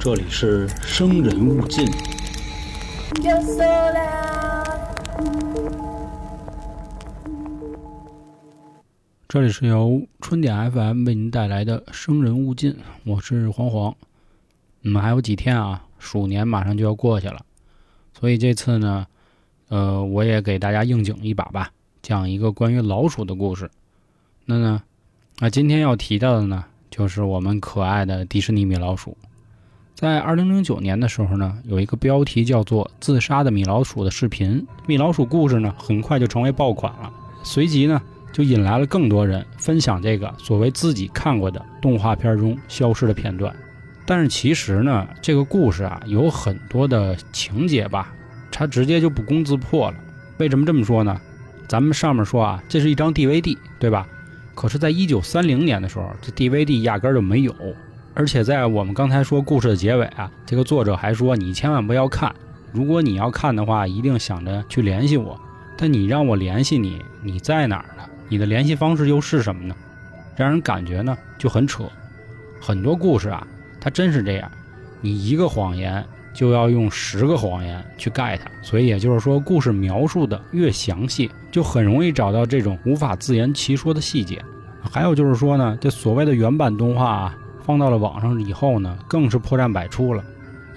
[0.00, 1.86] 这里是生人勿近。
[9.28, 12.72] 这里是由春点 FM 为您带来的《生人勿近》，
[13.04, 13.94] 我是黄黄。
[14.82, 17.44] 嗯，还有几天啊，鼠年马上就要过去了，
[18.18, 19.06] 所以这次呢，
[19.68, 21.70] 呃，我也给大家应景一把吧，
[22.02, 23.70] 讲一个关于老鼠的故事。
[24.44, 24.82] 那呢，
[25.38, 26.64] 那今天要提到的呢，
[26.96, 29.14] 就是我们可爱的迪士尼米老鼠。
[29.94, 37.12] 在二零零九年的时候呢，有一个标题叫做《自杀的米老鼠》的视频，米老鼠故事呢，很快就成为爆款了。
[37.42, 38.00] 随即呢，
[38.32, 43.54] 就引来了更多人分享这个所谓自己看过的动画片中消失的片段。
[44.06, 48.10] 但是其实呢，这个故事啊，有很多的情节吧，
[48.50, 49.96] 它直接就不攻自破了。
[50.38, 51.20] 为什么这么说呢？
[51.68, 54.08] 咱们上面说啊，这是一张 DVD，对吧？
[54.56, 57.54] 可是，在一九三零年的时候，这 DVD 压根儿就没有。
[58.14, 62.34] 而且在我们刚才说故事的结尾啊，这个作者还说你千万不要看，
[62.72, 65.38] 如果你要看的话，一定想着去联系我。
[65.76, 68.02] 但你让我联系你，你在哪儿呢？
[68.30, 69.76] 你的联系方式又是什么呢？
[70.34, 71.84] 让人感觉呢就很扯。
[72.58, 73.46] 很多故事啊，
[73.78, 74.50] 它真是这样，
[75.02, 76.02] 你一个谎言
[76.36, 78.48] 就要用十个谎言去盖它。
[78.62, 84.40] 所以也就是说，故事描述的越详细，就很容易找到这种无法自圆其说的细节。
[84.80, 87.38] 还有就是说呢，这所谓的原版动画啊。
[87.64, 90.22] 放到了网上以后呢，更是破绽百出了。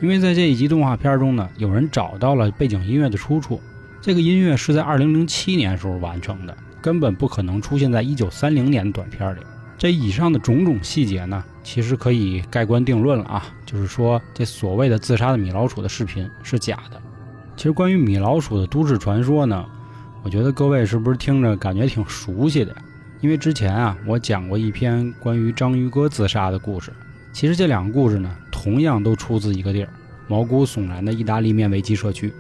[0.02, 3.62] 因为在这一集动画片中呢，有人找到了背景音乐的出处，
[4.02, 9.40] 这个音乐是在2007年时候完成的，根本不可能出现在1930年的短片里。
[9.78, 17.00] 这以上的种种细节呢，其实可以盖棺定论了啊，就是说这所谓的自杀的米老鼠的视频是假的。
[17.56, 19.64] 其实关于米老鼠的都市传说呢，
[20.24, 22.76] 我觉得各位是不是听着感觉挺熟悉的？
[23.22, 26.92] 因为之前啊，我讲过一篇关于章鱼哥自杀的故事。
[27.32, 29.90] 其实这两个故事呢，同样都出自一个地儿——
[30.28, 32.34] 毛骨悚然的意大利面危机社区。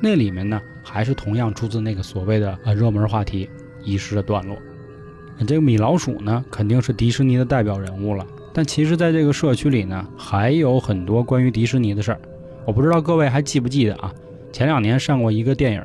[0.00, 3.48] 那里面呢，还是同样出自那个所谓的呃热门话题——
[3.82, 4.54] 遗失的段落。
[5.46, 8.26] 这个米老鼠呢，肯定是迪士尼的代表人物了。
[8.56, 12.20] 但其实，在这个社区里呢，还有很多关于迪士尼的事儿。
[12.64, 14.10] 我不知道各位还记不记得啊？
[14.50, 15.82] 前两年上过一个电影，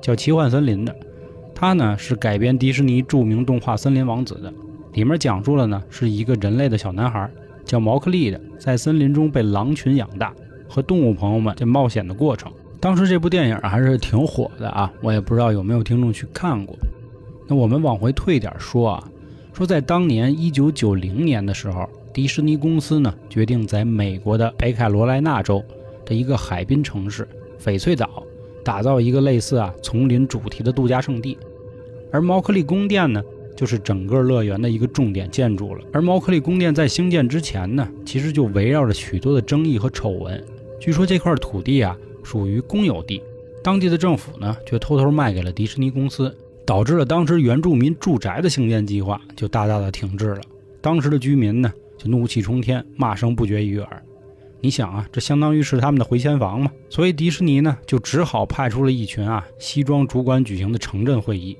[0.00, 0.96] 叫《奇幻森林》的。
[1.54, 4.50] 它呢是改编迪士尼著名动画《森林王子》的，
[4.94, 7.30] 里面讲述了呢是一个人类的小男孩
[7.62, 10.32] 叫毛克利的，在森林中被狼群养大，
[10.66, 12.50] 和动物朋友们这冒险的过程。
[12.80, 16.74] 当时这部电影还是挺火的啊，我也不知道有没有听众去看过。
[17.46, 19.04] 那我们往回退点说啊，
[19.52, 21.86] 说在当年一九九零年的时候，
[22.18, 25.62] 迪士尼公司呢决定在美国的北卡罗来纳州
[26.04, 27.28] 的一个海滨城市
[27.64, 28.24] 翡翠岛，
[28.64, 31.38] 打造一个类似啊丛林主题的度假胜地。
[32.10, 33.22] 而毛克利宫殿呢，
[33.54, 35.84] 就是整个乐园的一个重点建筑了。
[35.92, 40.44] 而毛克利宫殿在兴建之前呢，其实就围绕着许多的争议和丑闻。
[40.80, 43.22] 据说这块土地啊属于公有地，
[43.62, 46.36] 当地的政府呢却偷偷卖给了迪士尼公司，
[46.66, 50.40] 导致了当时原住民住宅的兴建计划就大大的停滞了。
[50.80, 54.02] 当时的居民呢就怒气冲天，骂声不绝于耳。
[54.60, 56.70] 你想啊，这相当于是他们的回迁房嘛。
[56.88, 61.56] 所以迪士尼呢就只好派出了一群啊西装主管举行的城镇会议。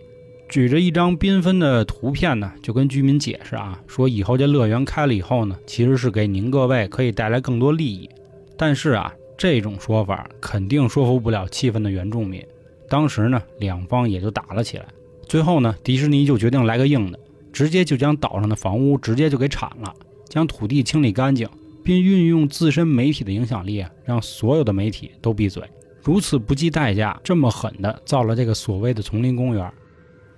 [0.48, 8.08] 举着一张缤纷的图片呢，就跟居民解释啊，说以后这乐园开了以后呢，其实是给您各位可以带来更多利益。
[8.56, 12.42] 但是啊，这种说法肯定说服不了气愤的原住民。
[12.88, 14.86] 当时呢，两方也就打了起来。
[15.28, 17.18] 最后呢，迪士尼就决定来个硬的，
[17.52, 19.94] 直接就将岛上的房屋直接就给铲了，
[20.28, 21.48] 将土地清理干净，
[21.82, 25.62] 并运用自身媒体的影响力，让所有的媒体都闭嘴。
[26.02, 29.72] 如此不计代价、这么狠的造了这个所谓的丛林公园。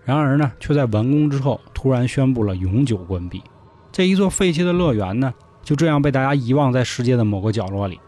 [0.04, 3.42] 然而呢，却在完工之后突然宣布了永久关闭。
[3.92, 8.00] 这一座废弃的乐园呢，就这样被大家遗忘在世界的某个角落里。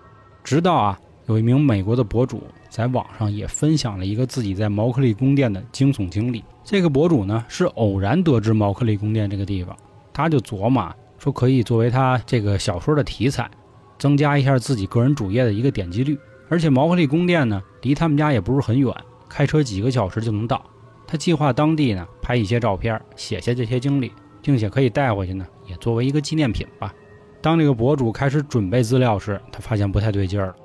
[0.42, 6.42] 直到啊，有一名美国的博主在网上也分享了一个自己在毛克利宫殿的惊悚经历。
[6.64, 9.76] 这个博主呢，是偶然得知毛克利宫殿这个地方，
[10.12, 10.92] 他就琢磨
[11.22, 13.48] 说可以作为他这个小说的题材，
[13.96, 16.18] 增加一下自己个人主页的一个点击率。
[16.48, 18.92] 而且毛克利宫殿呢，离他们家也不是很远，
[19.28, 20.60] 开车几个小时就能到。
[21.06, 24.10] 他计划当地呢拍一些照片，写下这些经历，
[24.42, 26.92] 并且可以带回去呢，也作为一个纪念品吧。
[27.40, 30.56] 当这个博主开始准备资料时，他发现不太对劲儿了。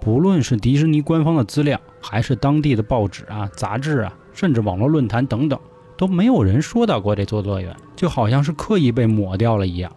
[0.00, 5.56] 不论是迪士尼官方的资料，还是当地的报纸啊、杂志啊，甚至网络论坛等等，
[5.96, 9.92] 都没有人说到过这座乐园，就好像是刻意被抹掉了一样。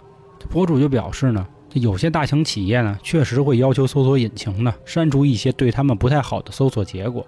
[0.54, 7.26] 博主就表示呢，这有些大型企业呢，确实会要求搜索引擎呢删除一些对他们不太好的搜索结果。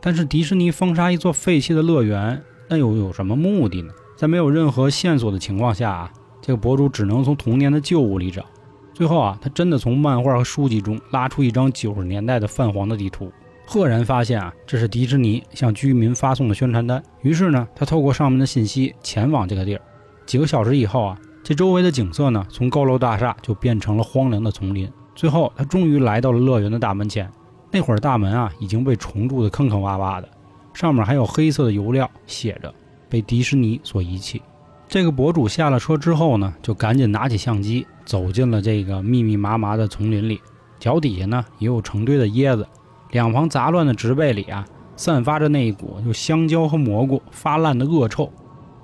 [0.00, 3.92] 但是迪士尼封杀一座废弃的乐园，那又有什么目的呢？
[4.16, 6.10] 在没有任何线索的情况下啊，
[6.40, 8.42] 这个博主只能从童年的旧物里找。
[8.94, 13.30] 最后啊，他真的从漫画和书籍中拉出一张九十年代的泛黄的地图，
[13.66, 17.02] 赫然发现啊，这是迪士尼向居民发送的宣传单。
[17.20, 19.82] 于是呢，他透过上面的信息前往这个地儿。
[20.24, 24.88] 几个小时以后啊，这周围的景色呢，从高楼大厦就变成了荒凉的丛林。
[25.14, 27.28] 最后，他终于来到了乐园的大门前。
[27.70, 30.28] 那会儿大门啊已经被虫蛀的坑坑洼洼的，
[30.72, 32.72] 上面还有黑色的油料，写着
[33.08, 34.40] “被迪士尼所遗弃”。
[34.86, 40.40] 这个博主下了车之后呢，就赶紧拿起相机，走进了这个密密麻麻的丛林里。
[40.78, 42.66] 脚底下呢也有成堆的椰子，
[43.10, 44.64] 两旁杂乱的植被里啊，
[44.96, 48.30] 散发着那一股就香蕉和蘑菇发烂的恶臭。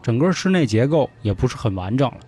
[0.02, 2.19] 整个室内结构也不是很完整了，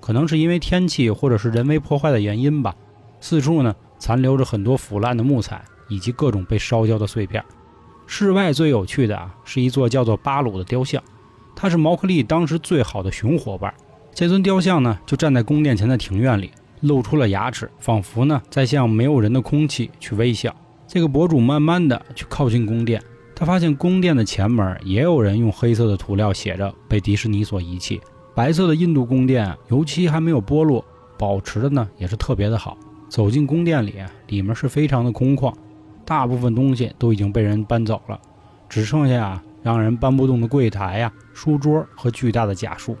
[0.00, 2.74] 可能是因为天气或者是人为破坏的原因吧。
[3.20, 7.44] 四处呢残留着很多腐烂的木材以及各种被烧焦的碎片。
[8.06, 11.02] 室外最有趣的啊，是一座叫做巴鲁的雕像。
[11.54, 13.74] 它是毛克利当时最好的熊伙伴。
[14.14, 16.50] 这尊雕像呢，就站在宫殿前的庭院里，
[16.80, 20.54] 露出了牙齿，仿佛呢在向没有人的空气去微笑。
[20.86, 23.02] 这个博主慢慢的去靠近宫殿，
[23.34, 28.00] 他发现宫殿的前门也有人用黑色的涂料写着“被迪士尼所遗弃”。
[28.38, 30.84] 白色的印度宫殿油漆还没有剥落，
[31.18, 32.78] 保持的呢也是特别的好。
[33.08, 33.96] 走进宫殿里，
[34.28, 35.52] 里面是非常的空旷，
[36.04, 38.16] 大部分东西都已经被人搬走了，
[38.68, 39.42] 只剩下。
[39.60, 42.96] 让人搬不动的柜台呀、书桌和巨大的假树，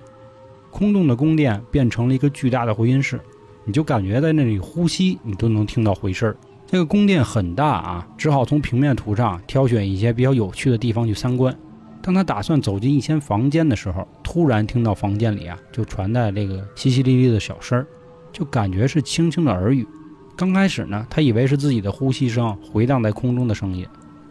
[0.72, 3.20] 空洞的宫殿变成了一个巨大的回音室，
[3.64, 6.34] 你就感觉在那里呼吸，你都能听到回声。
[6.66, 11.56] 这个宫殿很大啊，只好从平面图上挑选一些比较有趣的地方去参观。
[12.02, 17.84] 当他打算走进一间房间的时候，突然听到房间里啊就传来这个淅淅沥沥的小声，
[18.32, 19.86] 就感觉是轻轻的耳语。
[20.36, 23.86] 刚开始呢，他以为是自己的呼吸声回荡在空中的声音。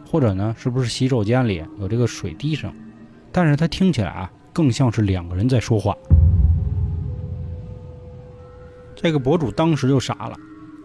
[0.09, 2.73] 或者呢，是不是洗手间里有这个水滴声？
[3.29, 5.93] 但是他听起来啊，更像是两个人在说话。
[8.95, 10.37] 这个博主当时就傻了，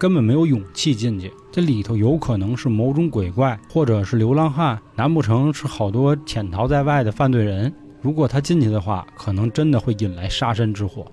[0.02, 1.32] 根本没有勇气进去。
[1.52, 7.72] 这里头有可能是某种鬼怪，或者是流浪汉，难不成是好多潜逃在外的犯罪人？
[8.00, 11.06] 如果他进去的话，可能真的会引来杀身之祸。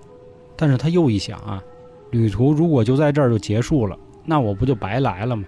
[0.56, 1.62] 但是他又一想啊，
[2.10, 5.44] 旅途如果就在这儿就结束了，那我不就白来了吗？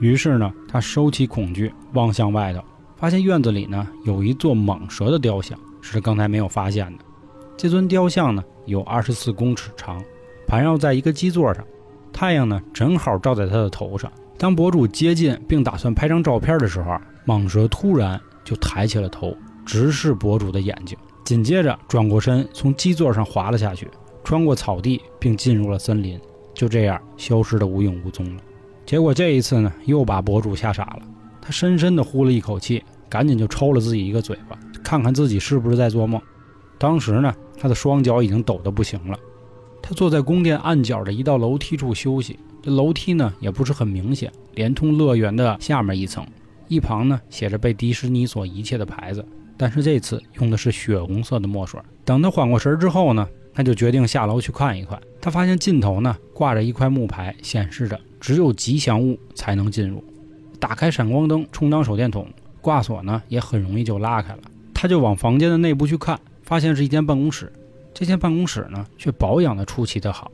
[0.00, 2.62] 于是呢，他收起恐惧，望向外头，
[2.96, 7.04] 发现院子里呢有一座蟒蛇的雕像，是他刚才没有发现的。
[7.54, 10.02] 这尊雕像呢有二十四公尺长，
[10.46, 11.62] 盘绕在一个基座上，
[12.18, 14.10] 太阳呢正好照在他的头上。
[14.36, 23.88] 当博主接近并打算拍张照片的时候，蟒蛇突然就抬起了头，直视博主的眼睛，紧接着转过身，从基座上滑了下去，
[24.24, 26.20] 穿过草地，并进入了森林，
[26.52, 28.42] 就这样消失得无影无踪了。
[28.84, 31.02] 结果这一次呢，又把博主吓傻了。
[31.40, 36.20] 他深深地呼了一口气，赶紧就抽了自己一个嘴巴，看看自己是不是在做梦。
[36.78, 39.16] 当时呢，他的双脚已经抖得不行了。
[39.82, 42.38] 他坐在宫殿暗角的一道楼梯处休息。
[42.62, 46.26] 这楼梯呢，也不是很明显，连通乐园的下面一层。
[46.66, 49.24] 一旁呢，写着被迪士尼所遗弃的牌子，
[49.56, 51.80] 但是这次用的是血红色的墨水。
[52.04, 55.00] 等他缓过神之后呢，他就决定下楼去看一看。
[55.20, 57.98] 他发现尽头呢，挂着一块木牌，显示着。
[58.20, 60.02] 只有吉祥物才能进入。
[60.58, 62.26] 打开闪光灯充当手电筒，
[62.60, 64.40] 挂锁呢也很容易就拉开了。
[64.74, 67.52] 他就往房间的内部去看，发现是一间办公室。
[67.98, 70.30] 这间办公室呢却保养的出奇的好，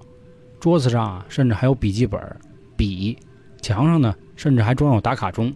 [0.60, 2.20] 桌子上啊甚至还有笔记本、
[2.76, 3.16] 笔，
[3.62, 5.50] 墙上呢甚至还装有打卡钟，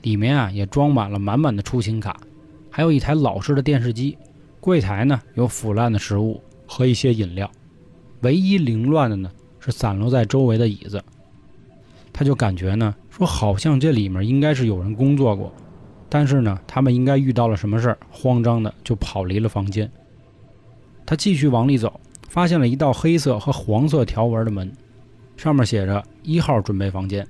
[0.00, 2.16] 里面啊也装满了满满的出行卡，
[2.68, 4.18] 还有一台老式的电视机。
[4.58, 7.48] 柜台呢有腐烂的食物和一些饮料，
[8.22, 11.00] 唯一凌乱的呢是散落在周围的椅子。
[12.12, 15.54] 他就感觉呢，说好像这里面应该是有人工作过，
[16.08, 19.88] 但是呢，他们应该遇到了什么事儿，慌张的就跑离了房间。
[21.04, 24.72] 他继续往里走，发现了一道黑色和黄色条纹的门，
[25.36, 27.26] 上面写着一号准备房间。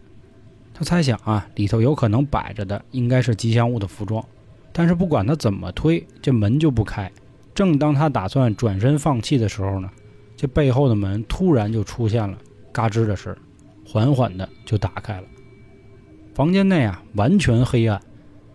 [0.75, 4.25] 他猜想啊，里头有可能摆着的应该是吉祥物的服装，
[4.73, 7.11] 但是不管他怎么推，这门就不开。
[7.55, 9.91] 正当他打算转身放弃的时候呢，
[10.37, 12.39] 这背后的门突然就出现了
[12.73, 13.37] 嘎吱的声。
[13.85, 15.25] 缓缓的就打开了，
[16.35, 18.01] 房间内啊完全黑暗，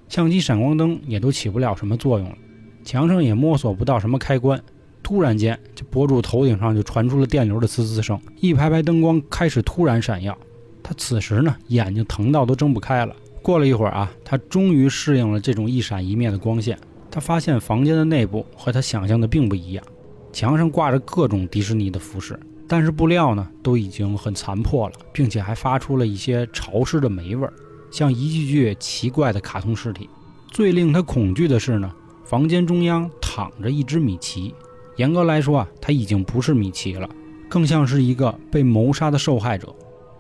[0.08, 2.36] 相机闪光灯也都起不了什么作用了，
[2.84, 4.60] 墙上也摸索不到什么开关。
[5.08, 10.38] 突然间，这博主头顶上就传出了电流的滋滋声，一排排灯光开始突然闪耀。
[10.84, 13.16] 他此时呢眼睛疼到都睁不开了。
[13.42, 16.78] 过了一会儿啊，他终于适应了这种一闪一灭的光线。
[17.10, 19.86] 他发现房间的内部和他想象的并不一样，
[20.34, 22.38] 墙上挂着各种迪士尼的服饰。
[22.68, 27.54] 但是布料呢都已经很残破了，并且还发出了一些潮湿的霉味儿，
[27.90, 30.10] 像一具具奇怪的卡通尸体。
[30.50, 31.90] 最令他恐惧的是呢，
[32.26, 34.54] 房间中央躺着一只米奇。
[34.98, 37.10] 严格来说啊，他已经不是米奇了，
[37.48, 39.74] 更像是一个被谋杀的受害者，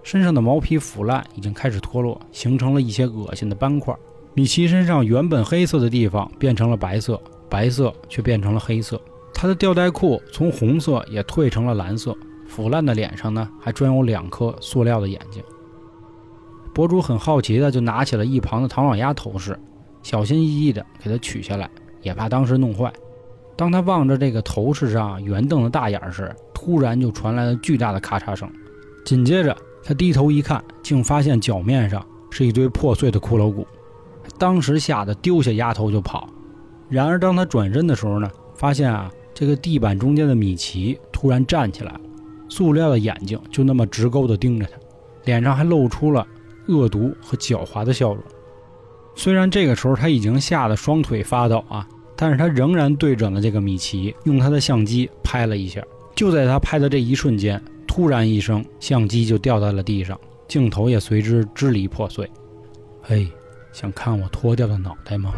[0.03, 3.93] 身上的毛皮腐烂，已经开始脱落，形成了一些恶心的斑块。
[4.33, 7.19] 米奇身上原本黑色的地方变成了白色，
[7.49, 9.01] 白色却变成了黑色。
[9.33, 12.15] 他的吊带裤从红色也褪成了蓝色，
[12.47, 15.43] 腐烂的脸上呢，还装有两颗塑料的眼睛。
[16.73, 19.57] 博主很好奇的就拿起了一旁的唐老鸭头饰，
[20.03, 21.67] 小心翼翼的给它取下来，
[22.03, 22.93] 也怕当时弄坏。
[23.57, 28.47] 当他望着这个头饰上圆瞪的大眼时，突然就传来了巨大的咔嚓声。
[29.03, 33.65] 紧接着，他低头一看，竟发现脚面上是一堆破碎的骷髅骨。
[34.37, 36.29] 当时吓得丢下丫头就跑。
[36.87, 42.01] 然而，当他转身的时候呢，发现啊，这个地板中间的米奇突然站起来了，
[42.47, 44.73] 塑料的眼睛就那么直勾地盯着他，
[45.25, 46.27] 脸上还露出了
[46.67, 48.23] 恶毒和狡猾的笑容。
[49.15, 51.87] 虽然这个时候他已经吓得双腿发抖啊。
[52.19, 55.79] 但是他仍然对准了这个米奇，用他的相机拍了一下。
[56.15, 62.27] 就在他拍的这一瞬间，突然一声，相机就掉在了地上，镜头也随之支离破碎。
[63.03, 63.27] 嘿，
[63.71, 65.31] 想看我脱掉的脑袋吗？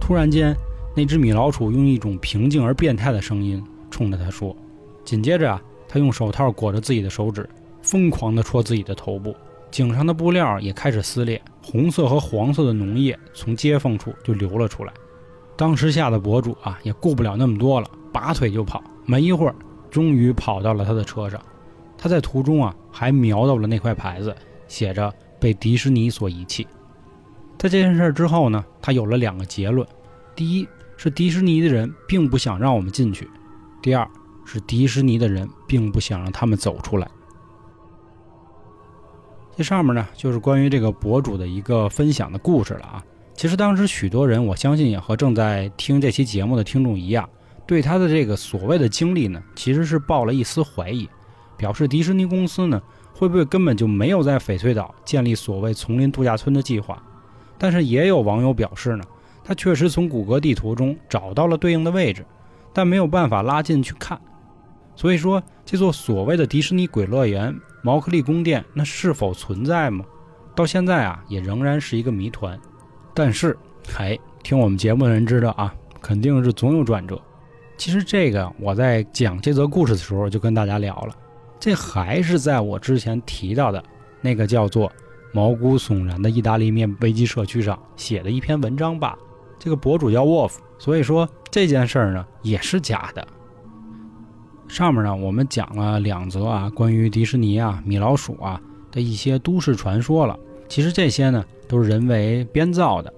[0.00, 0.56] 突然间，
[0.94, 3.60] 那只米老鼠用一种平静而变态的声音
[3.90, 4.56] 冲着他说。
[5.04, 7.48] 紧接着啊，他用手套裹着自己的手指，
[7.82, 9.34] 疯狂地戳自己的头部。
[9.74, 14.92] 颈上的布料也开始撕裂，红色和黄色的脓液从接缝处就流了出来。
[15.56, 18.80] 当时吓得博主啊，也顾不了那么多了，拔腿就跑。
[19.04, 19.54] 没一会儿，
[19.90, 21.42] 终于跑到了他的车上。
[21.98, 24.32] 他在途中啊，还瞄到了那块牌子，
[24.68, 26.64] 写着“被迪士尼所遗弃”。
[27.58, 29.84] 在这件事之后呢，他有了两个结论：
[30.36, 33.24] 第一是迪士尼的人并不想让我们进去；
[33.82, 34.08] 第二
[34.44, 37.10] 是迪士尼的人并不想让他们走出来。
[39.56, 43.04] 这上面呢，就是关于这个博主的一个分享的故事了啊。
[43.34, 47.28] 其实当时许多人，我相信也和正在听这期节目的听众一样，
[47.66, 51.08] 对他的这个所谓的经历呢，其实是抱了一丝怀疑，
[51.56, 52.80] 表示迪士尼公司呢，
[53.12, 57.00] 会不会根本就没有在翡翠岛建立所谓丛林度假村的计划？
[57.56, 59.04] 但是也有网友表示呢，
[59.44, 62.24] 他确实从谷歌地图中找到了对应的位置，
[62.72, 64.20] 但没有办法拉近去看。
[64.96, 67.54] 所以说，这座所谓的迪士尼鬼乐园。
[67.82, 70.06] 毛克利宫殿那是否存在吗？
[70.56, 72.58] 到现在啊，也仍然是一个谜团。
[73.12, 73.54] 但是，
[73.98, 77.20] 哎，听我们节目的人知道啊，肯定是总有转折。
[77.76, 81.14] 其实这个我在讲这则故事的时候就跟大家聊了，
[81.60, 83.84] 这还是在我之前提到的
[84.22, 84.90] 那个叫做
[85.32, 89.18] 毛骨悚然的意大利面危机社区上写的一篇文章吧。
[89.58, 93.26] 这个博主叫 Wolf，所以说这件事儿呢也是假的。
[94.68, 100.38] 上面呢，我们讲了两则啊，关于迪士尼啊、米老鼠啊的一些都市传说了。
[100.68, 103.12] 其实这些呢都是人为编造的。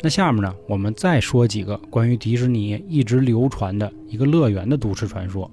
[0.00, 5.50] 那下面呢，我们再说几个关于迪士尼一直流传的一个乐园的都市传说。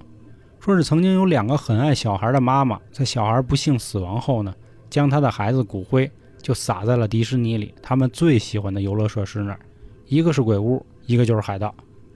[0.59, 4.53] 说是曾经有两个很爱小孩的妈妈，在小孩不幸死亡后呢，
[4.89, 6.09] 将他的孩子骨灰
[6.41, 9.59] 就撒在了迪士尼里他们最喜欢的游乐设施那儿，
[10.07, 11.73] 一个是鬼屋，一个就是海盗。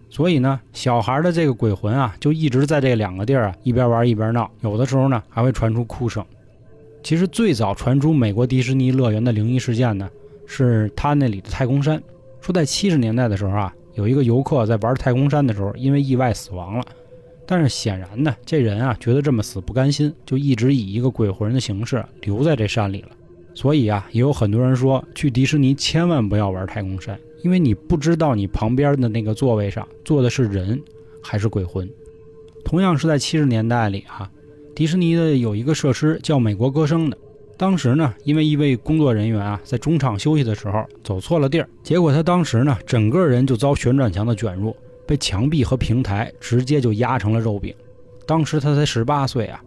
[0.10, 4.50] 所以呢，小孩的这个鬼魂啊，就一直在这两个地儿啊，一边玩一边闹。
[4.62, 6.24] 有的时候呢，还会传出哭声。
[7.04, 10.10] 其实最早传出美国迪士尼乐园的灵异事件呢，
[10.46, 12.02] 是他那里的太空山。
[12.42, 16.86] 说在七十年代的时候啊，有一个游客在玩太空山的时候，因为意外死亡了。
[17.46, 23.10] 但是显然呢，这人啊，觉得这么死不甘心，就一直以一个鬼魂的形式留在这山里了。
[23.58, 27.20] 所以啊，也有很多人说，去迪士尼千万不要玩太空山。
[27.42, 30.80] 因为你不知道你旁边的那个座位上坐的是人
[31.24, 31.90] 还是鬼魂。
[32.64, 34.30] 同样是在七十年代里啊，
[34.76, 37.18] 迪士尼的有一个设施叫美国歌声的。
[37.58, 44.76] 当时呢，因为一位工作人员啊在中场休息的时候走错了地儿，结果他当时呢整个人就遭旋转墙的卷入，
[45.08, 47.74] 被墙壁和平台直接就压成了肉饼。
[48.28, 49.60] 当时他才十八岁啊。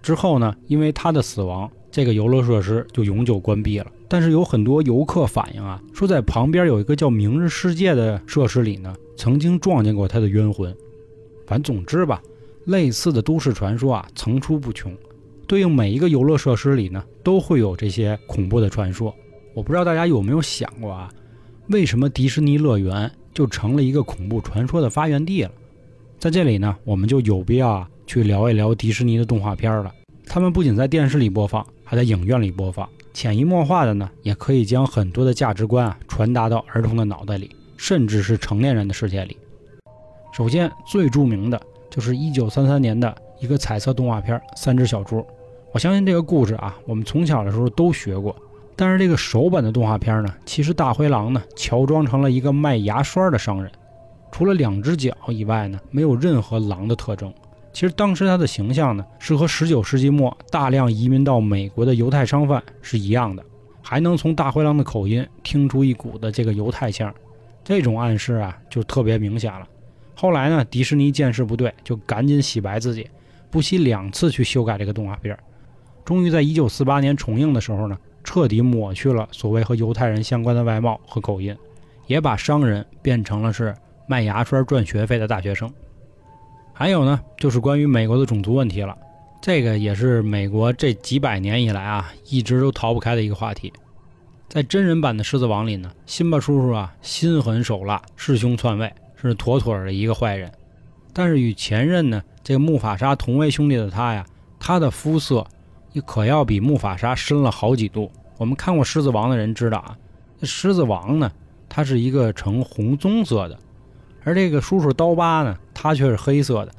[0.00, 3.86] 之后呢，因为他的死亡，这个游乐设施就永久关闭了。
[4.08, 10.74] 但是有很多游客反映啊，说在旁边有一个叫“明日世界”的设施里呢，曾经撞见过他的冤魂。
[11.46, 12.20] 反总之吧，
[12.64, 14.92] 类似的都市传说啊层出不穷，
[15.46, 19.14] 对应每一个游乐设施里呢，都会有这些恐怖的传说。
[19.54, 21.10] 我不知道大家有没有想过啊，
[21.68, 25.50] 为什么迪士尼乐园就成了一个恐怖传说的发源地了？
[26.18, 29.92] 在这里呢，我们就有必要去聊一聊迪士尼的动画片了。
[30.24, 32.88] 他们不仅在电视里播放，还在影院里播放。
[33.12, 39.36] 潜移默化的呢，也可以将很多的价值观啊传达到儿童的脑袋里，甚至是成年人的世界里。
[40.32, 45.18] 首先，最著名的就是1933年的一个彩色动画片《三只小猪》。
[45.70, 48.34] 我相信这个故事啊，我们从小的时候都学过。
[48.74, 53.70] 但是这个首版的动画片呢，其实大灰狼呢乔装成了一个卖牙刷的商人。
[54.30, 57.30] 除了两只脚以外呢，没有任何狼的特征。
[57.72, 63.42] 其实当时他的形象呢，是和19世纪末大量移民到美国的犹太商贩是一样的，
[63.80, 67.12] 还能从大灰狼的口音听出一股的这个犹太腔。
[67.64, 69.66] 这种暗示啊，就特别明显了。
[70.14, 73.08] 后来呢，迪士尼见势不对，就赶紧洗白自己，
[73.50, 75.36] 不惜两次去修改这个动画片。
[76.04, 81.56] 终于在1948年重映的时候呢，彻底抹去了所谓和犹太人相关的外貌和口音，
[82.06, 83.74] 也把商人变成了是
[84.06, 85.72] 卖牙刷赚学费的大学生。
[86.72, 88.96] 还有呢，就是关于美国的种族问题了，
[89.40, 93.72] 这个也是美国这几百年以来啊一直都逃不开的一个话题。
[94.48, 100.50] 在真人版的《狮子王》里呢，辛巴叔叔啊心狠手辣，弑兄篡位，是妥妥的一个坏人。
[101.12, 104.26] 但是与前任呢这个木法沙同为兄弟的他呀，
[104.58, 105.46] 他的肤色
[105.92, 108.10] 也可要比木法沙深了好几度。
[108.38, 109.96] 我们看过《狮子王》的人知道啊，
[110.40, 111.30] 这狮子王呢，
[111.68, 113.58] 他是一个呈红棕色的，
[114.24, 116.72] 而这个叔叔刀疤呢，他却是黑色的。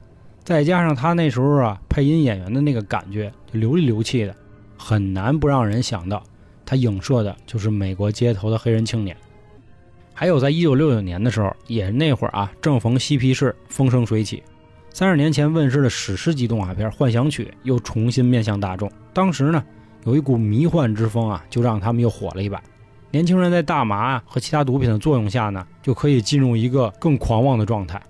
[0.44, 4.36] 再加上他那时候啊配音演员的那个感觉，就流里流气的，
[4.78, 6.22] 很难不让人想到。
[6.66, 9.16] 他影射的就是美国街头的黑人青年，
[10.14, 14.42] 还有在一九六九年的时候，也那会儿啊，正逢嬉皮士风生水起，
[14.90, 18.90] 三十年前问世的史诗级动画片《幻想曲》又重新面向大众。
[19.14, 19.64] 当时呢，
[20.06, 22.62] 有一股迷幻之风啊，就让他们又火了一把。
[23.14, 28.02] 年轻人在大麻和其他毒品的作用下呢，就可以进入一个更狂妄的状态。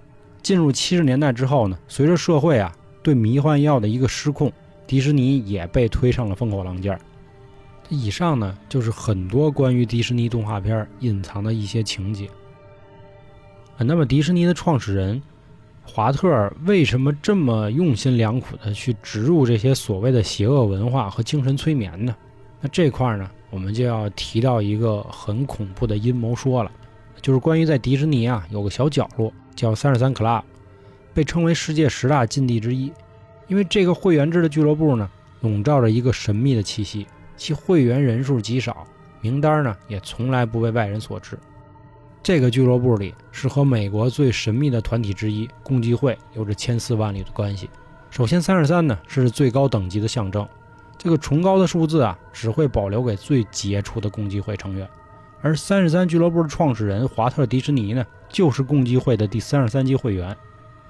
[0.41, 4.49] 进入七十年代之后呢，随着社会啊对迷幻药的一个失控，
[4.87, 7.01] 迪士尼也被推上了风口浪尖儿。
[7.89, 12.29] 以上呢，就是很多关于迪士尼动画片隐藏的一些情节。
[13.77, 15.21] 那么，迪士尼的创始人
[15.83, 22.15] 华特为什么这么用心良苦的去植入这些所谓的邪恶文化和精神催眠呢？
[22.61, 26.71] 那这块呢，我们就要提到一个很恐怖的阴谋说了，
[27.21, 30.41] 就是关于在迪士尼啊有个小角落叫三十三 Club，
[31.13, 32.91] 被称为世界十大禁地之一，
[33.47, 35.07] 因为这个会员制的俱乐部呢，
[35.41, 37.05] 笼罩着一个神秘的气息。
[37.35, 38.87] 其会员人数极少，
[39.21, 41.37] 名单呢也从来不为外人所知。
[42.23, 47.69] 这个俱乐部里是和美国最神秘的团体之一共济会有着千丝万缕的关系。
[48.09, 50.47] 首先，三十三呢是最高等级的象征，
[51.03, 54.87] 这个崇高的数字啊只会保留给最杰出的共济会成员。
[55.41, 60.33] 而三十三俱乐部的创始人华特·迪士尼呢就是共济会的第三十三级会员。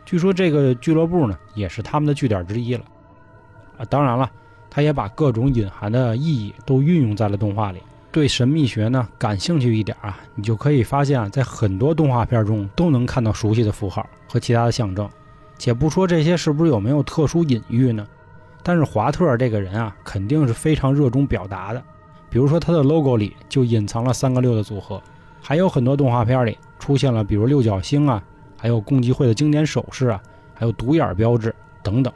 [0.06, 2.86] 据说这个俱乐部呢也是他们的据点之一了。
[3.78, 4.30] 啊，当然了。
[4.76, 7.80] 他也把各种隐含的意义都运用在了动画里。
[8.12, 15.08] 对神秘学呢感兴趣一点啊，你就可以发现啊，在很多动画片中都能看到熟悉的符号和其他的象征。
[15.60, 18.08] 且不说这些是不是有没有特殊隐喻呢？
[18.64, 21.84] 但是华特这个人啊，肯定是非常热衷表达的。
[22.30, 25.00] 比如说他的 logo 里就隐藏了三个六的组合，
[25.42, 28.24] 还有很多动画片里出现了，比如六角星啊，
[28.58, 30.24] 还有共济会的经典手势啊，
[30.54, 32.12] 还有独眼标志等等。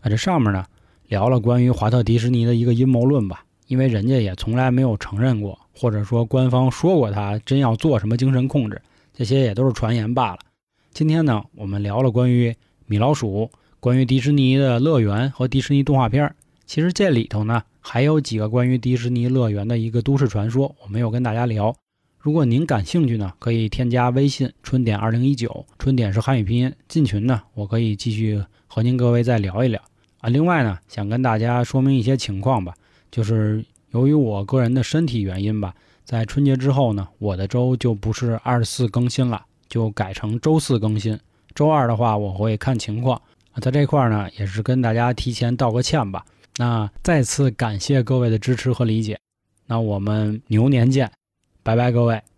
[0.00, 0.64] 啊，这上面呢。
[1.08, 8.80] 聊了关于华特迪士尼的一个阴谋论吧，因为人家也从来没有承认过，或者说官方说过他真要做什么精神控制，
[9.12, 10.38] 这些也都是传言罢了。
[10.92, 13.50] 今天呢，我们聊了关于米老鼠、
[13.84, 16.34] 关于迪士尼的乐园和迪士尼动画片。
[16.64, 21.76] 其实这里头呢，还有几个关于迪士尼乐园的一个都市传说，我没有跟大家聊。
[22.18, 26.72] 如果您感兴趣呢，可以添加微信“春点二零一九”，春点是汉语拼音。
[26.88, 29.78] 进群呢，我可以继续和您各位再聊一聊。
[30.22, 32.72] 啊，另外呢，想跟大家说明一些情况吧，
[33.10, 35.74] 就是由于我个人的身体原因吧，
[36.06, 41.20] 在春节之后呢，我的周就不是二十四更新了，就改成周四更新。
[41.54, 43.20] 周二的话，我会看情况。
[43.60, 46.24] 在这块儿呢，也是跟大家提前道个歉吧。
[46.56, 49.18] 那再次感谢各位的支持和理解。
[49.66, 51.10] 那我们牛年见，
[51.62, 52.20] 拜拜，各位。